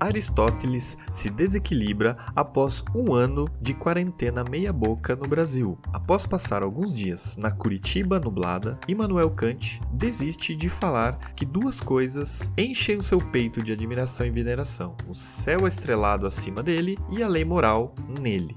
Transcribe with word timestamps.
Aristóteles 0.00 0.96
se 1.10 1.30
desequilibra 1.30 2.16
após 2.34 2.84
um 2.94 3.12
ano 3.12 3.46
de 3.60 3.74
quarentena 3.74 4.44
meia-boca 4.44 5.16
no 5.16 5.26
Brasil. 5.26 5.78
Após 5.92 6.26
passar 6.26 6.62
alguns 6.62 6.92
dias 6.92 7.36
na 7.36 7.50
Curitiba 7.50 8.20
nublada, 8.20 8.78
Immanuel 8.86 9.30
Kant 9.30 9.80
desiste 9.92 10.54
de 10.54 10.68
falar 10.68 11.32
que 11.34 11.44
duas 11.44 11.80
coisas 11.80 12.50
enchem 12.56 12.98
o 12.98 13.02
seu 13.02 13.18
peito 13.18 13.62
de 13.62 13.72
admiração 13.72 14.26
e 14.26 14.30
veneração: 14.30 14.96
o 15.08 15.14
céu 15.14 15.66
estrelado 15.66 16.26
acima 16.26 16.62
dele 16.62 16.98
e 17.10 17.22
a 17.22 17.28
lei 17.28 17.44
moral 17.44 17.94
nele. 18.20 18.54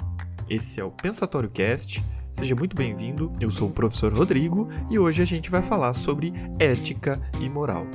Esse 0.50 0.80
é 0.80 0.84
o 0.84 0.92
Pensatório 0.92 1.50
Cast. 1.50 2.04
Seja 2.32 2.56
muito 2.56 2.76
bem-vindo. 2.76 3.32
Eu 3.40 3.52
sou 3.52 3.68
o 3.68 3.72
professor 3.72 4.14
Rodrigo 4.14 4.70
e 4.90 4.98
hoje 4.98 5.22
a 5.22 5.26
gente 5.26 5.50
vai 5.50 5.62
falar 5.62 5.94
sobre 5.94 6.34
ética 6.60 7.22
e 7.40 7.50
moral. 7.50 7.86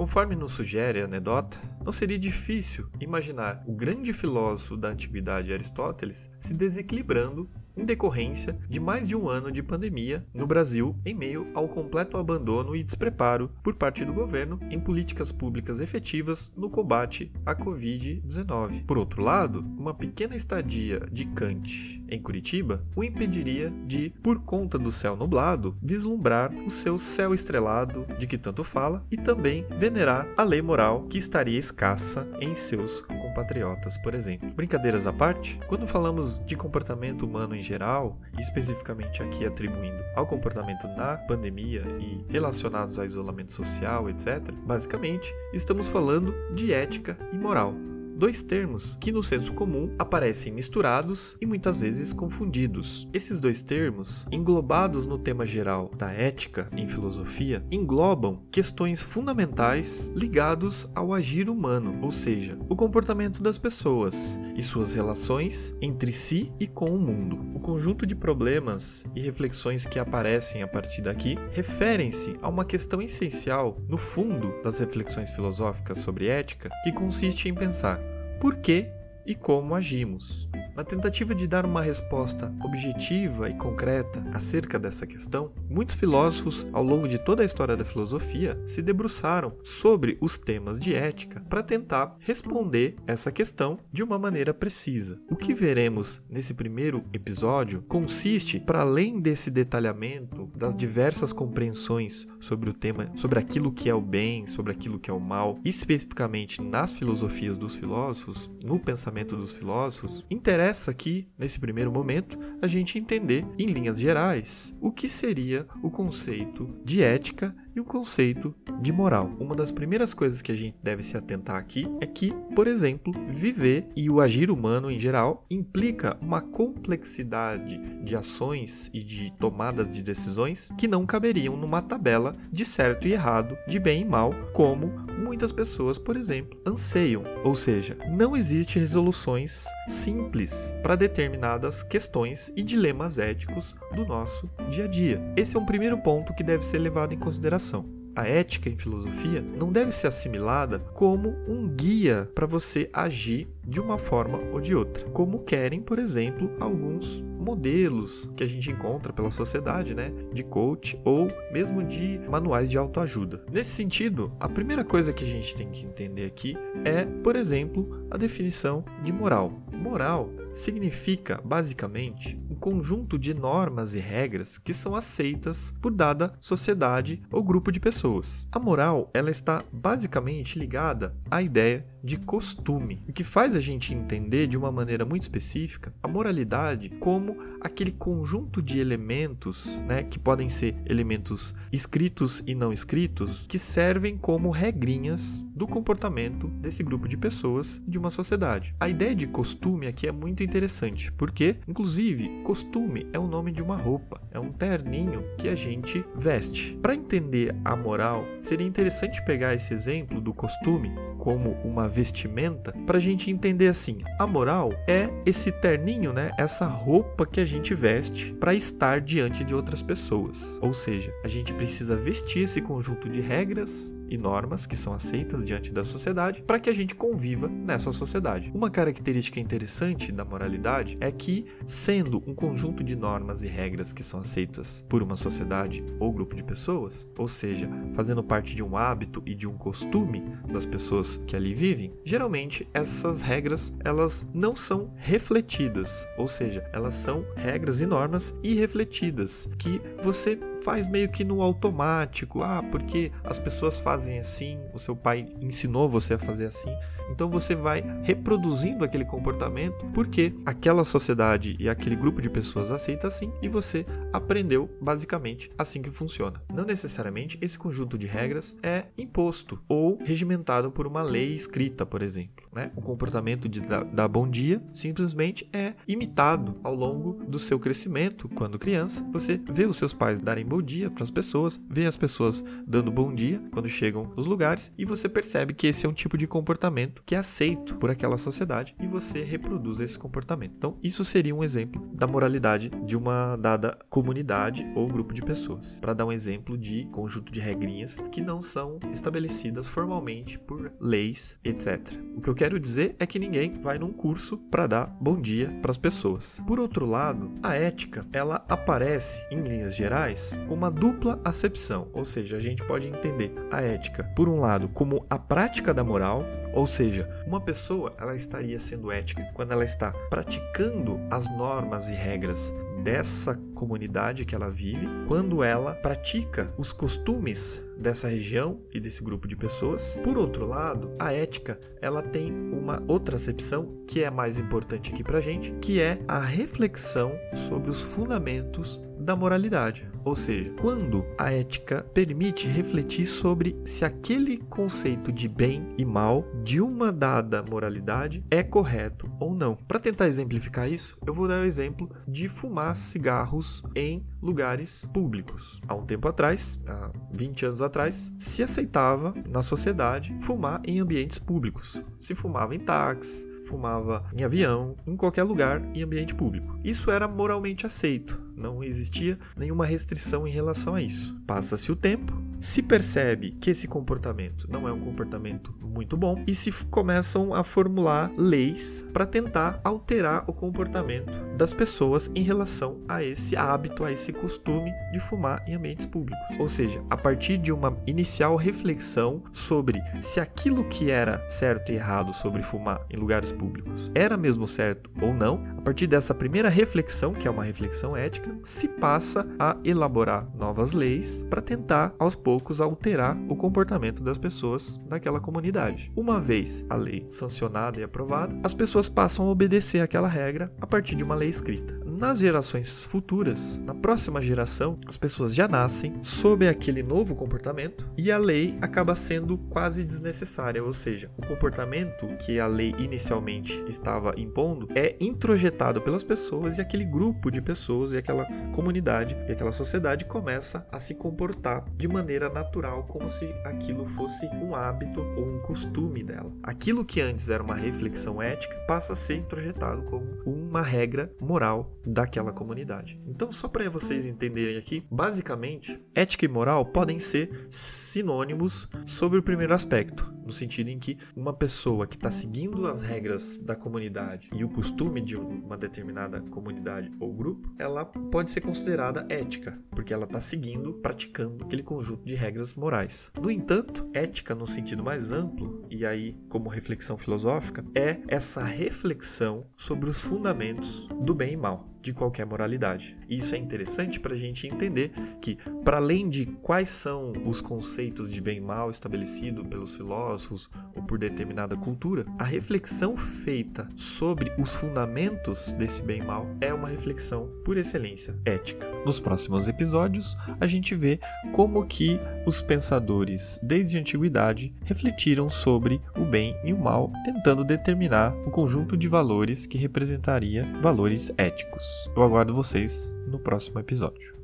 Conforme 0.00 0.34
nos 0.34 0.52
sugere 0.52 1.02
a 1.02 1.04
anedota, 1.04 1.58
não 1.84 1.92
seria 1.92 2.18
difícil 2.18 2.88
imaginar 2.98 3.62
o 3.66 3.74
grande 3.74 4.14
filósofo 4.14 4.74
da 4.74 4.88
antiguidade 4.88 5.52
Aristóteles 5.52 6.30
se 6.38 6.54
desequilibrando 6.54 7.50
em 7.76 7.84
decorrência 7.84 8.58
de 8.68 8.80
mais 8.80 9.06
de 9.06 9.16
um 9.16 9.28
ano 9.28 9.50
de 9.50 9.62
pandemia 9.62 10.24
no 10.34 10.46
Brasil, 10.46 10.96
em 11.04 11.14
meio 11.14 11.46
ao 11.54 11.68
completo 11.68 12.16
abandono 12.16 12.74
e 12.74 12.82
despreparo 12.82 13.50
por 13.62 13.74
parte 13.74 14.04
do 14.04 14.12
governo 14.12 14.58
em 14.70 14.78
políticas 14.78 15.32
públicas 15.32 15.80
efetivas 15.80 16.52
no 16.56 16.70
combate 16.70 17.30
à 17.44 17.54
Covid-19. 17.54 18.84
Por 18.84 18.98
outro 18.98 19.22
lado, 19.22 19.64
uma 19.78 19.94
pequena 19.94 20.36
estadia 20.36 21.00
de 21.10 21.24
Kant 21.26 22.00
em 22.08 22.20
Curitiba 22.20 22.84
o 22.94 23.04
impediria 23.04 23.70
de, 23.86 24.10
por 24.22 24.40
conta 24.40 24.78
do 24.78 24.90
céu 24.90 25.16
nublado, 25.16 25.76
vislumbrar 25.82 26.52
o 26.66 26.70
seu 26.70 26.98
céu 26.98 27.32
estrelado 27.32 28.06
de 28.18 28.26
que 28.26 28.36
tanto 28.36 28.64
fala 28.64 29.04
e 29.10 29.16
também 29.16 29.66
venerar 29.78 30.26
a 30.36 30.42
lei 30.42 30.60
moral 30.60 31.04
que 31.04 31.18
estaria 31.18 31.58
escassa 31.58 32.28
em 32.40 32.54
seus 32.54 33.00
compatriotas, 33.30 33.96
por 33.96 34.14
exemplo. 34.14 34.50
Brincadeiras 34.50 35.06
à 35.06 35.12
parte, 35.12 35.58
quando 35.66 35.86
falamos 35.86 36.44
de 36.44 36.56
comportamento 36.56 37.24
humano 37.24 37.54
em 37.54 37.62
geral, 37.62 38.18
especificamente 38.38 39.22
aqui 39.22 39.46
atribuindo 39.46 40.02
ao 40.14 40.26
comportamento 40.26 40.86
na 40.88 41.16
pandemia 41.16 41.82
e 42.00 42.24
relacionados 42.28 42.98
ao 42.98 43.04
isolamento 43.04 43.52
social, 43.52 44.10
etc., 44.10 44.52
basicamente 44.64 45.32
estamos 45.52 45.88
falando 45.88 46.34
de 46.54 46.72
ética 46.72 47.16
e 47.32 47.36
moral 47.36 47.74
dois 48.20 48.42
termos 48.42 48.98
que 49.00 49.10
no 49.10 49.22
senso 49.22 49.54
comum 49.54 49.94
aparecem 49.98 50.52
misturados 50.52 51.34
e 51.40 51.46
muitas 51.46 51.78
vezes 51.78 52.12
confundidos. 52.12 53.08
Esses 53.14 53.40
dois 53.40 53.62
termos, 53.62 54.26
englobados 54.30 55.06
no 55.06 55.18
tema 55.18 55.46
geral 55.46 55.90
da 55.96 56.12
ética 56.12 56.68
em 56.76 56.86
filosofia, 56.86 57.64
englobam 57.70 58.42
questões 58.52 59.00
fundamentais 59.00 60.12
ligados 60.14 60.86
ao 60.94 61.14
agir 61.14 61.48
humano, 61.48 61.98
ou 62.02 62.12
seja, 62.12 62.58
o 62.68 62.76
comportamento 62.76 63.42
das 63.42 63.56
pessoas 63.56 64.38
e 64.54 64.62
suas 64.62 64.92
relações 64.92 65.74
entre 65.80 66.12
si 66.12 66.52
e 66.60 66.66
com 66.66 66.90
o 66.90 66.98
mundo. 66.98 67.38
O 67.54 67.60
conjunto 67.60 68.06
de 68.06 68.14
problemas 68.14 69.02
e 69.16 69.20
reflexões 69.22 69.86
que 69.86 69.98
aparecem 69.98 70.62
a 70.62 70.68
partir 70.68 71.00
daqui 71.00 71.38
referem-se 71.52 72.34
a 72.42 72.50
uma 72.50 72.66
questão 72.66 73.00
essencial 73.00 73.80
no 73.88 73.96
fundo 73.96 74.52
das 74.62 74.78
reflexões 74.78 75.30
filosóficas 75.30 76.00
sobre 76.00 76.26
ética, 76.26 76.68
que 76.84 76.92
consiste 76.92 77.48
em 77.48 77.54
pensar 77.54 78.09
por 78.40 78.56
que 78.56 78.90
e 79.30 79.34
como 79.36 79.76
agimos. 79.76 80.50
Na 80.74 80.82
tentativa 80.82 81.34
de 81.34 81.46
dar 81.46 81.64
uma 81.64 81.82
resposta 81.82 82.52
objetiva 82.64 83.48
e 83.48 83.54
concreta 83.54 84.24
acerca 84.32 84.76
dessa 84.76 85.06
questão, 85.06 85.52
muitos 85.68 85.94
filósofos, 85.94 86.66
ao 86.72 86.82
longo 86.82 87.06
de 87.06 87.16
toda 87.18 87.42
a 87.42 87.46
história 87.46 87.76
da 87.76 87.84
filosofia, 87.84 88.60
se 88.66 88.82
debruçaram 88.82 89.54
sobre 89.62 90.18
os 90.20 90.36
temas 90.36 90.80
de 90.80 90.94
ética 90.94 91.44
para 91.48 91.62
tentar 91.62 92.16
responder 92.18 92.96
essa 93.06 93.30
questão 93.30 93.78
de 93.92 94.02
uma 94.02 94.18
maneira 94.18 94.52
precisa. 94.52 95.20
O 95.30 95.36
que 95.36 95.54
veremos 95.54 96.20
nesse 96.28 96.52
primeiro 96.52 97.04
episódio 97.12 97.82
consiste, 97.82 98.58
para 98.58 98.80
além 98.80 99.20
desse 99.20 99.50
detalhamento 99.50 100.50
das 100.56 100.74
diversas 100.74 101.32
compreensões 101.32 102.26
sobre 102.40 102.68
o 102.68 102.74
tema, 102.74 103.12
sobre 103.14 103.38
aquilo 103.38 103.70
que 103.70 103.88
é 103.88 103.94
o 103.94 104.00
bem, 104.00 104.46
sobre 104.48 104.72
aquilo 104.72 104.98
que 104.98 105.10
é 105.10 105.14
o 105.14 105.20
mal, 105.20 105.58
especificamente 105.64 106.60
nas 106.60 106.94
filosofias 106.94 107.58
dos 107.58 107.76
filósofos, 107.76 108.50
no 108.64 108.78
pensamento 108.78 109.19
dos 109.24 109.52
filósofos, 109.52 110.24
interessa 110.30 110.90
aqui, 110.90 111.28
nesse 111.38 111.58
primeiro 111.58 111.92
momento, 111.92 112.38
a 112.60 112.66
gente 112.66 112.98
entender, 112.98 113.46
em 113.58 113.66
linhas 113.66 113.98
gerais, 113.98 114.74
o 114.80 114.90
que 114.90 115.08
seria 115.08 115.66
o 115.82 115.90
conceito 115.90 116.68
de 116.84 117.02
ética 117.02 117.54
e 117.74 117.80
o 117.80 117.84
conceito 117.84 118.54
de 118.80 118.92
moral. 118.92 119.30
Uma 119.38 119.54
das 119.54 119.70
primeiras 119.70 120.12
coisas 120.12 120.42
que 120.42 120.52
a 120.52 120.56
gente 120.56 120.76
deve 120.82 121.02
se 121.02 121.16
atentar 121.16 121.56
aqui 121.56 121.86
é 122.00 122.06
que, 122.06 122.32
por 122.54 122.66
exemplo, 122.66 123.12
viver 123.28 123.88
e 123.94 124.10
o 124.10 124.20
agir 124.20 124.50
humano 124.50 124.90
em 124.90 124.98
geral 124.98 125.46
implica 125.50 126.16
uma 126.20 126.40
complexidade 126.40 127.78
de 128.02 128.16
ações 128.16 128.90
e 128.92 129.02
de 129.02 129.32
tomadas 129.38 129.88
de 129.88 130.02
decisões 130.02 130.70
que 130.76 130.88
não 130.88 131.06
caberiam 131.06 131.56
numa 131.56 131.82
tabela 131.82 132.36
de 132.52 132.64
certo 132.64 133.06
e 133.06 133.12
errado, 133.12 133.56
de 133.68 133.78
bem 133.78 134.02
e 134.02 134.04
mal, 134.04 134.34
como 134.52 135.09
muitas 135.30 135.52
pessoas, 135.52 135.96
por 135.96 136.16
exemplo, 136.16 136.58
anseiam. 136.66 137.22
Ou 137.44 137.54
seja, 137.54 137.96
não 138.10 138.36
existe 138.36 138.80
resoluções 138.80 139.64
simples 139.86 140.74
para 140.82 140.96
determinadas 140.96 141.84
questões 141.84 142.52
e 142.56 142.64
dilemas 142.64 143.16
éticos 143.16 143.76
do 143.94 144.04
nosso 144.04 144.50
dia 144.68 144.86
a 144.86 144.88
dia. 144.88 145.22
Esse 145.36 145.56
é 145.56 145.60
um 145.60 145.64
primeiro 145.64 145.96
ponto 145.98 146.34
que 146.34 146.42
deve 146.42 146.64
ser 146.64 146.78
levado 146.78 147.14
em 147.14 147.18
consideração. 147.18 147.88
A 148.16 148.26
ética 148.26 148.68
em 148.68 148.76
filosofia 148.76 149.40
não 149.40 149.70
deve 149.70 149.92
ser 149.92 150.08
assimilada 150.08 150.80
como 150.94 151.28
um 151.46 151.68
guia 151.68 152.28
para 152.34 152.44
você 152.44 152.90
agir 152.92 153.46
de 153.64 153.80
uma 153.80 153.98
forma 153.98 154.36
ou 154.52 154.60
de 154.60 154.74
outra, 154.74 155.08
como 155.10 155.44
querem, 155.44 155.80
por 155.80 156.00
exemplo, 156.00 156.50
alguns 156.58 157.22
modelos 157.40 158.28
que 158.36 158.44
a 158.44 158.46
gente 158.46 158.70
encontra 158.70 159.12
pela 159.12 159.30
sociedade, 159.30 159.94
né, 159.94 160.12
de 160.32 160.44
coach 160.44 161.00
ou 161.04 161.26
mesmo 161.50 161.82
de 161.82 162.20
manuais 162.28 162.70
de 162.70 162.76
autoajuda. 162.76 163.42
Nesse 163.50 163.70
sentido, 163.70 164.32
a 164.38 164.48
primeira 164.48 164.84
coisa 164.84 165.12
que 165.12 165.24
a 165.24 165.28
gente 165.28 165.56
tem 165.56 165.70
que 165.70 165.86
entender 165.86 166.26
aqui 166.26 166.56
é, 166.84 167.04
por 167.04 167.36
exemplo, 167.36 168.06
a 168.10 168.16
definição 168.16 168.84
de 169.02 169.12
moral. 169.12 169.52
Moral 169.72 170.30
significa, 170.52 171.40
basicamente, 171.44 172.38
conjunto 172.60 173.18
de 173.18 173.32
normas 173.32 173.94
e 173.94 173.98
regras 173.98 174.58
que 174.58 174.74
são 174.74 174.94
aceitas 174.94 175.74
por 175.80 175.90
dada 175.90 176.34
sociedade 176.40 177.22
ou 177.32 177.42
grupo 177.42 177.72
de 177.72 177.80
pessoas. 177.80 178.46
A 178.52 178.58
moral, 178.58 179.10
ela 179.14 179.30
está 179.30 179.64
basicamente 179.72 180.58
ligada 180.58 181.16
à 181.30 181.42
ideia 181.42 181.86
de 182.02 182.16
costume, 182.16 183.02
o 183.08 183.12
que 183.12 183.24
faz 183.24 183.54
a 183.54 183.60
gente 183.60 183.94
entender 183.94 184.46
de 184.46 184.56
uma 184.56 184.72
maneira 184.72 185.04
muito 185.04 185.22
específica 185.22 185.92
a 186.02 186.08
moralidade 186.08 186.88
como 187.00 187.36
aquele 187.60 187.92
conjunto 187.92 188.62
de 188.62 188.78
elementos, 188.78 189.78
né, 189.86 190.02
que 190.02 190.18
podem 190.18 190.48
ser 190.48 190.74
elementos 190.86 191.54
escritos 191.70 192.42
e 192.46 192.54
não 192.54 192.72
escritos, 192.72 193.44
que 193.46 193.58
servem 193.58 194.16
como 194.16 194.50
regrinhas 194.50 195.42
do 195.54 195.66
comportamento 195.66 196.48
desse 196.48 196.82
grupo 196.82 197.06
de 197.06 197.18
pessoas 197.18 197.80
de 197.86 197.98
uma 197.98 198.08
sociedade. 198.08 198.74
A 198.80 198.88
ideia 198.88 199.14
de 199.14 199.26
costume 199.26 199.86
aqui 199.86 200.06
é 200.06 200.12
muito 200.12 200.42
interessante, 200.42 201.12
porque, 201.12 201.56
inclusive, 201.68 202.40
costume 202.50 203.06
é 203.12 203.18
o 203.18 203.28
nome 203.28 203.52
de 203.52 203.62
uma 203.62 203.76
roupa, 203.76 204.20
é 204.32 204.40
um 204.40 204.50
terninho 204.50 205.22
que 205.38 205.48
a 205.48 205.54
gente 205.54 206.04
veste. 206.16 206.76
Para 206.82 206.96
entender 206.96 207.54
a 207.64 207.76
moral, 207.76 208.24
seria 208.40 208.66
interessante 208.66 209.24
pegar 209.24 209.54
esse 209.54 209.72
exemplo 209.72 210.20
do 210.20 210.34
costume 210.34 210.92
como 211.16 211.52
uma 211.62 211.88
vestimenta 211.88 212.72
para 212.84 212.96
a 212.96 213.00
gente 213.00 213.30
entender 213.30 213.68
assim: 213.68 213.98
a 214.18 214.26
moral 214.26 214.72
é 214.88 215.08
esse 215.24 215.52
terninho, 215.52 216.12
né? 216.12 216.32
Essa 216.36 216.66
roupa 216.66 217.24
que 217.24 217.38
a 217.38 217.44
gente 217.44 217.72
veste 217.72 218.32
para 218.32 218.52
estar 218.52 219.00
diante 219.00 219.44
de 219.44 219.54
outras 219.54 219.80
pessoas. 219.80 220.36
Ou 220.60 220.74
seja, 220.74 221.14
a 221.22 221.28
gente 221.28 221.54
precisa 221.54 221.94
vestir 221.94 222.46
esse 222.46 222.60
conjunto 222.60 223.08
de 223.08 223.20
regras 223.20 223.92
e 224.10 224.18
normas 224.18 224.66
que 224.66 224.76
são 224.76 224.92
aceitas 224.92 225.44
diante 225.44 225.72
da 225.72 225.84
sociedade 225.84 226.42
para 226.42 226.58
que 226.58 226.68
a 226.68 226.74
gente 226.74 226.94
conviva 226.94 227.48
nessa 227.48 227.92
sociedade. 227.92 228.50
Uma 228.54 228.68
característica 228.68 229.38
interessante 229.40 230.12
da 230.12 230.24
moralidade 230.24 230.98
é 231.00 231.10
que, 231.10 231.46
sendo 231.64 232.22
um 232.26 232.34
conjunto 232.34 232.82
de 232.82 232.96
normas 232.96 233.42
e 233.42 233.46
regras 233.46 233.92
que 233.92 234.02
são 234.02 234.20
aceitas 234.20 234.84
por 234.88 235.02
uma 235.02 235.16
sociedade 235.16 235.84
ou 235.98 236.12
grupo 236.12 236.34
de 236.34 236.42
pessoas, 236.42 237.08
ou 237.16 237.28
seja, 237.28 237.70
fazendo 237.94 238.22
parte 238.22 238.54
de 238.54 238.62
um 238.62 238.76
hábito 238.76 239.22
e 239.24 239.34
de 239.34 239.46
um 239.46 239.56
costume 239.56 240.22
das 240.50 240.66
pessoas 240.66 241.20
que 241.26 241.36
ali 241.36 241.54
vivem, 241.54 241.92
geralmente 242.04 242.68
essas 242.74 243.22
regras 243.22 243.72
elas 243.84 244.26
não 244.34 244.56
são 244.56 244.92
refletidas, 244.96 246.06
ou 246.18 246.26
seja, 246.26 246.68
elas 246.72 246.94
são 246.94 247.24
regras 247.36 247.80
e 247.80 247.86
normas 247.86 248.34
irrefletidas 248.42 249.48
que 249.58 249.80
você 250.02 250.38
faz 250.62 250.86
meio 250.86 251.10
que 251.10 251.24
no 251.24 251.42
automático. 251.42 252.42
Ah, 252.42 252.62
porque 252.70 253.10
as 253.24 253.38
pessoas 253.38 253.80
fazem 253.80 253.99
assim, 254.18 254.58
o 254.72 254.78
seu 254.78 254.96
pai 254.96 255.26
ensinou 255.40 255.88
você 255.88 256.14
a 256.14 256.18
fazer 256.18 256.46
assim. 256.46 256.70
Então 257.10 257.28
você 257.28 257.54
vai 257.54 257.82
reproduzindo 258.02 258.84
aquele 258.84 259.04
comportamento 259.04 259.86
porque 259.92 260.32
aquela 260.46 260.84
sociedade 260.84 261.56
e 261.58 261.68
aquele 261.68 261.96
grupo 261.96 262.22
de 262.22 262.30
pessoas 262.30 262.70
aceita 262.70 263.08
assim 263.08 263.32
e 263.42 263.48
você 263.48 263.84
aprendeu 264.12 264.68
basicamente 264.80 265.50
assim 265.56 265.82
que 265.82 265.90
funciona. 265.90 266.42
Não 266.52 266.64
necessariamente 266.64 267.38
esse 267.40 267.58
conjunto 267.58 267.96
de 267.96 268.06
regras 268.06 268.56
é 268.62 268.84
imposto 268.96 269.60
ou 269.68 269.98
regimentado 270.04 270.70
por 270.70 270.86
uma 270.86 271.02
lei 271.02 271.32
escrita, 271.32 271.84
por 271.86 272.02
exemplo. 272.02 272.48
Né? 272.52 272.70
O 272.74 272.82
comportamento 272.82 273.48
de 273.48 273.60
dar 273.60 274.08
bom 274.08 274.28
dia 274.28 274.62
simplesmente 274.72 275.48
é 275.52 275.74
imitado 275.86 276.56
ao 276.62 276.74
longo 276.74 277.24
do 277.24 277.38
seu 277.38 277.58
crescimento. 277.58 278.28
Quando 278.28 278.58
criança, 278.58 279.04
você 279.12 279.40
vê 279.52 279.66
os 279.66 279.76
seus 279.76 279.92
pais 279.92 280.18
darem 280.18 280.44
bom 280.44 280.60
dia 280.60 280.90
para 280.90 281.04
as 281.04 281.10
pessoas, 281.10 281.60
vê 281.68 281.86
as 281.86 281.96
pessoas 281.96 282.44
dando 282.66 282.90
bom 282.90 283.14
dia 283.14 283.40
quando 283.52 283.68
chegam 283.68 284.12
nos 284.16 284.26
lugares 284.26 284.72
e 284.76 284.84
você 284.84 285.08
percebe 285.08 285.54
que 285.54 285.66
esse 285.66 285.86
é 285.86 285.88
um 285.88 285.92
tipo 285.92 286.18
de 286.18 286.26
comportamento 286.26 287.02
que 287.06 287.14
é 287.14 287.18
aceito 287.18 287.76
por 287.76 287.90
aquela 287.90 288.18
sociedade 288.18 288.74
e 288.80 288.86
você 288.86 289.22
reproduz 289.22 289.80
esse 289.80 289.98
comportamento. 289.98 290.54
Então, 290.56 290.76
isso 290.82 291.04
seria 291.04 291.34
um 291.34 291.44
exemplo 291.44 291.88
da 291.92 292.06
moralidade 292.06 292.70
de 292.84 292.96
uma 292.96 293.36
dada 293.36 293.78
comunidade 294.00 294.66
ou 294.74 294.86
grupo 294.86 295.12
de 295.12 295.20
pessoas. 295.20 295.78
Para 295.78 295.92
dar 295.92 296.06
um 296.06 296.12
exemplo 296.12 296.56
de 296.56 296.86
conjunto 296.86 297.30
de 297.30 297.38
regrinhas 297.38 297.98
que 298.10 298.22
não 298.22 298.40
são 298.40 298.78
estabelecidas 298.90 299.66
formalmente 299.66 300.38
por 300.38 300.72
leis, 300.80 301.38
etc. 301.44 301.78
O 302.16 302.22
que 302.22 302.30
eu 302.30 302.34
quero 302.34 302.58
dizer 302.58 302.96
é 302.98 303.06
que 303.06 303.18
ninguém 303.18 303.52
vai 303.62 303.78
num 303.78 303.92
curso 303.92 304.38
para 304.50 304.66
dar 304.66 304.86
bom 304.98 305.20
dia 305.20 305.50
para 305.60 305.70
as 305.70 305.76
pessoas. 305.76 306.40
Por 306.46 306.58
outro 306.58 306.86
lado, 306.86 307.30
a 307.42 307.54
ética, 307.54 308.06
ela 308.10 308.42
aparece 308.48 309.22
em 309.30 309.42
linhas 309.42 309.76
gerais 309.76 310.38
com 310.48 310.54
uma 310.54 310.70
dupla 310.70 311.20
acepção, 311.22 311.88
ou 311.92 312.04
seja, 312.04 312.38
a 312.38 312.40
gente 312.40 312.64
pode 312.64 312.88
entender 312.88 313.34
a 313.50 313.60
ética 313.60 314.04
por 314.16 314.30
um 314.30 314.40
lado 314.40 314.66
como 314.70 315.04
a 315.10 315.18
prática 315.18 315.74
da 315.74 315.84
moral, 315.84 316.24
ou 316.54 316.66
seja, 316.66 317.06
uma 317.26 317.40
pessoa 317.40 317.92
ela 317.98 318.16
estaria 318.16 318.58
sendo 318.58 318.90
ética 318.90 319.30
quando 319.34 319.52
ela 319.52 319.64
está 319.64 319.92
praticando 320.08 320.98
as 321.10 321.28
normas 321.36 321.86
e 321.86 321.92
regras 321.92 322.50
dessa 322.82 323.34
comunidade 323.54 324.24
que 324.24 324.34
ela 324.34 324.50
vive, 324.50 324.88
quando 325.06 325.42
ela 325.42 325.74
pratica 325.74 326.52
os 326.56 326.72
costumes 326.72 327.62
dessa 327.76 328.08
região 328.08 328.60
e 328.72 328.80
desse 328.80 329.02
grupo 329.02 329.26
de 329.26 329.36
pessoas. 329.36 329.98
Por 330.04 330.18
outro 330.18 330.46
lado, 330.46 330.92
a 330.98 331.12
ética, 331.12 331.58
ela 331.80 332.02
tem 332.02 332.32
uma 332.32 332.82
outra 332.86 333.16
acepção 333.16 333.84
que 333.86 334.02
é 334.02 334.10
mais 334.10 334.38
importante 334.38 334.92
aqui 334.92 335.02
pra 335.02 335.20
gente, 335.20 335.52
que 335.60 335.80
é 335.80 335.98
a 336.06 336.20
reflexão 336.20 337.12
sobre 337.34 337.70
os 337.70 337.80
fundamentos 337.80 338.80
da 339.00 339.16
moralidade. 339.16 339.88
Ou 340.04 340.16
seja, 340.16 340.52
quando 340.60 341.04
a 341.18 341.32
ética 341.32 341.82
permite 341.94 342.46
refletir 342.46 343.06
sobre 343.06 343.56
se 343.64 343.84
aquele 343.84 344.38
conceito 344.38 345.12
de 345.12 345.28
bem 345.28 345.74
e 345.76 345.84
mal 345.84 346.24
de 346.42 346.60
uma 346.60 346.92
dada 346.92 347.42
moralidade 347.42 348.24
é 348.30 348.42
correto 348.42 349.10
ou 349.18 349.34
não. 349.34 349.56
Para 349.56 349.78
tentar 349.78 350.08
exemplificar 350.08 350.70
isso, 350.70 350.96
eu 351.06 351.12
vou 351.12 351.28
dar 351.28 351.42
o 351.42 351.44
exemplo 351.44 351.90
de 352.06 352.28
fumar 352.28 352.76
cigarros 352.76 353.62
em 353.74 354.04
lugares 354.22 354.86
públicos. 354.92 355.60
Há 355.66 355.74
um 355.74 355.84
tempo 355.84 356.08
atrás, 356.08 356.58
há 356.66 356.90
20 357.12 357.46
anos 357.46 357.62
atrás, 357.62 358.12
se 358.18 358.42
aceitava 358.42 359.14
na 359.28 359.42
sociedade 359.42 360.16
fumar 360.20 360.60
em 360.64 360.80
ambientes 360.80 361.18
públicos. 361.18 361.82
Se 361.98 362.14
fumava 362.14 362.54
em 362.54 362.58
táxis, 362.58 363.26
fumava 363.50 364.04
em 364.16 364.22
avião, 364.22 364.76
em 364.86 364.96
qualquer 364.96 365.24
lugar 365.24 365.60
em 365.74 365.82
ambiente 365.82 366.14
público. 366.14 366.58
Isso 366.62 366.90
era 366.90 367.08
moralmente 367.08 367.66
aceito, 367.66 368.20
não 368.36 368.62
existia 368.62 369.18
nenhuma 369.36 369.66
restrição 369.66 370.26
em 370.26 370.30
relação 370.30 370.74
a 370.74 370.80
isso. 370.80 371.16
Passa-se 371.26 371.72
o 371.72 371.76
tempo, 371.76 372.12
se 372.40 372.62
percebe 372.62 373.32
que 373.32 373.50
esse 373.50 373.68
comportamento 373.68 374.46
não 374.50 374.66
é 374.66 374.72
um 374.72 374.80
comportamento 374.80 375.54
muito 375.60 375.96
bom 375.96 376.24
e 376.26 376.34
se 376.34 376.50
começam 376.66 377.34
a 377.34 377.44
formular 377.44 378.10
leis 378.16 378.84
para 378.92 379.06
tentar 379.06 379.60
alterar 379.62 380.24
o 380.26 380.32
comportamento 380.32 381.20
das 381.36 381.52
pessoas 381.52 382.10
em 382.14 382.22
relação 382.22 382.80
a 382.88 383.04
esse 383.04 383.36
hábito, 383.36 383.84
a 383.84 383.92
esse 383.92 384.12
costume 384.12 384.72
de 384.92 384.98
fumar 384.98 385.44
em 385.46 385.54
ambientes 385.54 385.86
públicos. 385.86 386.20
Ou 386.38 386.48
seja, 386.48 386.82
a 386.88 386.96
partir 386.96 387.38
de 387.38 387.52
uma 387.52 387.76
inicial 387.86 388.36
reflexão 388.36 389.22
sobre 389.32 389.80
se 390.00 390.18
aquilo 390.18 390.64
que 390.64 390.90
era 390.90 391.24
certo 391.28 391.70
e 391.72 391.74
errado 391.74 392.14
sobre 392.14 392.42
fumar 392.42 392.84
em 392.90 392.96
lugares 392.96 393.32
públicos 393.32 393.90
era 393.94 394.16
mesmo 394.16 394.48
certo 394.48 394.90
ou 395.00 395.12
não, 395.12 395.44
a 395.58 395.62
partir 395.62 395.86
dessa 395.86 396.14
primeira 396.14 396.48
reflexão, 396.48 397.12
que 397.12 397.28
é 397.28 397.30
uma 397.30 397.44
reflexão 397.44 397.96
ética, 397.96 398.34
se 398.42 398.66
passa 398.66 399.26
a 399.38 399.56
elaborar 399.64 400.26
novas 400.34 400.72
leis 400.72 401.26
para 401.28 401.42
tentar 401.42 401.94
aos 401.98 402.14
poucos 402.14 402.29
poucos 402.30 402.60
alterar 402.60 403.18
o 403.28 403.34
comportamento 403.34 404.04
das 404.04 404.16
pessoas 404.16 404.78
daquela 404.88 405.18
comunidade. 405.18 405.90
Uma 405.96 406.20
vez 406.20 406.64
a 406.70 406.76
lei 406.76 407.04
sancionada 407.10 407.80
e 407.80 407.82
aprovada, 407.82 408.38
as 408.44 408.54
pessoas 408.54 408.88
passam 408.88 409.26
a 409.26 409.30
obedecer 409.30 409.80
aquela 409.80 410.06
regra 410.06 410.54
a 410.60 410.66
partir 410.66 410.94
de 410.94 411.02
uma 411.02 411.16
lei 411.16 411.28
escrita 411.28 411.79
nas 412.00 412.18
gerações 412.18 412.86
futuras, 412.86 413.58
na 413.58 413.74
próxima 413.74 414.22
geração, 414.22 414.78
as 414.86 414.96
pessoas 414.96 415.34
já 415.34 415.46
nascem 415.46 416.02
sob 416.02 416.48
aquele 416.48 416.82
novo 416.82 417.14
comportamento 417.14 417.86
e 417.94 418.10
a 418.10 418.16
lei 418.16 418.56
acaba 418.62 418.96
sendo 418.96 419.36
quase 419.36 419.84
desnecessária, 419.84 420.64
ou 420.64 420.72
seja, 420.72 421.10
o 421.18 421.26
comportamento 421.26 422.06
que 422.24 422.40
a 422.40 422.46
lei 422.46 422.74
inicialmente 422.78 423.62
estava 423.68 424.14
impondo 424.16 424.66
é 424.74 424.96
introjetado 424.98 425.82
pelas 425.82 426.02
pessoas 426.02 426.56
e 426.56 426.62
aquele 426.62 426.86
grupo 426.86 427.30
de 427.30 427.42
pessoas 427.42 427.92
e 427.92 427.98
aquela 427.98 428.24
comunidade 428.54 429.14
e 429.28 429.32
aquela 429.32 429.52
sociedade 429.52 430.06
começa 430.06 430.66
a 430.72 430.80
se 430.80 430.94
comportar 430.94 431.66
de 431.76 431.86
maneira 431.86 432.30
natural, 432.30 432.84
como 432.84 433.10
se 433.10 433.26
aquilo 433.44 433.86
fosse 433.86 434.24
um 434.28 434.54
hábito 434.54 435.02
ou 435.02 435.36
um 435.36 435.40
costume 435.40 436.02
dela. 436.02 436.32
Aquilo 436.42 436.82
que 436.82 437.02
antes 437.02 437.28
era 437.28 437.42
uma 437.42 437.54
reflexão 437.54 438.22
ética 438.22 438.58
passa 438.66 438.94
a 438.94 438.96
ser 438.96 439.16
introjetado 439.16 439.82
como 439.82 440.06
uma 440.24 440.62
regra 440.62 441.12
moral 441.20 441.70
daquela 441.92 442.32
comunidade. 442.32 443.00
Então, 443.06 443.32
só 443.32 443.48
para 443.48 443.68
vocês 443.68 444.06
entenderem 444.06 444.56
aqui, 444.56 444.86
basicamente, 444.90 445.80
ética 445.94 446.24
e 446.24 446.28
moral 446.28 446.64
podem 446.66 446.98
ser 446.98 447.48
sinônimos 447.50 448.68
sobre 448.86 449.18
o 449.18 449.22
primeiro 449.22 449.54
aspecto, 449.54 450.12
no 450.30 450.34
sentido 450.34 450.68
em 450.70 450.78
que 450.78 450.96
uma 451.16 451.32
pessoa 451.32 451.88
que 451.88 451.96
está 451.96 452.08
seguindo 452.08 452.64
as 452.68 452.82
regras 452.82 453.36
da 453.36 453.56
comunidade 453.56 454.30
e 454.32 454.44
o 454.44 454.48
costume 454.48 455.00
de 455.00 455.16
uma 455.16 455.56
determinada 455.56 456.20
comunidade 456.20 456.88
ou 457.00 457.12
grupo, 457.12 457.52
ela 457.58 457.84
pode 457.84 458.30
ser 458.30 458.40
considerada 458.40 459.04
ética, 459.08 459.58
porque 459.70 459.92
ela 459.92 460.04
está 460.04 460.20
seguindo, 460.20 460.74
praticando 460.74 461.44
aquele 461.44 461.64
conjunto 461.64 462.04
de 462.04 462.14
regras 462.14 462.54
morais. 462.54 463.10
No 463.20 463.28
entanto, 463.28 463.90
ética 463.92 464.32
no 464.32 464.46
sentido 464.46 464.84
mais 464.84 465.10
amplo, 465.10 465.66
e 465.68 465.84
aí 465.84 466.16
como 466.28 466.48
reflexão 466.48 466.96
filosófica, 466.96 467.64
é 467.74 467.98
essa 468.06 468.44
reflexão 468.44 469.48
sobre 469.56 469.90
os 469.90 470.00
fundamentos 470.00 470.86
do 471.02 471.12
bem 471.12 471.32
e 471.32 471.36
mal 471.36 471.70
de 471.82 471.92
qualquer 471.92 472.26
moralidade. 472.26 472.96
E 473.08 473.16
isso 473.16 473.34
é 473.34 473.38
interessante 473.38 473.98
para 473.98 474.14
a 474.14 474.18
gente 474.18 474.46
entender 474.46 474.92
que, 475.20 475.38
para 475.64 475.76
além 475.76 476.08
de 476.08 476.26
quais 476.42 476.68
são 476.68 477.12
os 477.24 477.40
conceitos 477.40 478.10
de 478.10 478.20
bem 478.20 478.38
e 478.38 478.40
mal 478.40 478.70
estabelecidos 478.70 479.46
pelos 479.46 479.74
filósofos 479.74 480.48
ou 480.74 480.82
por 480.82 480.98
determinada 480.98 481.56
cultura, 481.56 482.04
a 482.18 482.24
reflexão 482.24 482.96
feita 482.96 483.68
sobre 483.76 484.32
os 484.38 484.54
fundamentos 484.54 485.52
desse 485.52 485.82
bem 485.82 486.00
e 486.00 486.04
mal 486.04 486.26
é 486.40 486.52
uma 486.52 486.68
reflexão, 486.68 487.30
por 487.44 487.56
excelência, 487.56 488.18
ética. 488.24 488.66
Nos 488.84 488.98
próximos 488.98 489.46
episódios, 489.48 490.14
a 490.40 490.46
gente 490.46 490.74
vê 490.74 490.98
como 491.32 491.66
que 491.66 492.00
os 492.26 492.40
pensadores 492.40 493.38
desde 493.42 493.76
a 493.76 493.80
antiguidade 493.80 494.54
refletiram 494.64 495.28
sobre 495.28 495.80
o 495.96 496.04
bem 496.04 496.34
e 496.44 496.52
o 496.52 496.58
mal, 496.58 496.92
tentando 497.04 497.44
determinar 497.44 498.14
o 498.26 498.30
conjunto 498.30 498.76
de 498.76 498.88
valores 498.88 499.46
que 499.46 499.58
representaria 499.58 500.46
valores 500.60 501.12
éticos. 501.18 501.64
Eu 501.94 502.02
aguardo 502.02 502.34
vocês 502.34 502.94
no 503.06 503.18
próximo 503.18 503.58
episódio. 503.58 504.19